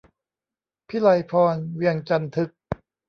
[0.87, 2.51] พิไลพร เวียงจันทึก